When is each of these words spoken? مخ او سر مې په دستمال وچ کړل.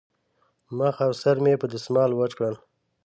مخ 0.77 0.95
او 1.05 1.11
سر 1.21 1.35
مې 1.43 1.53
په 1.61 1.67
دستمال 1.73 2.11
وچ 2.13 2.31
کړل. 2.37 2.55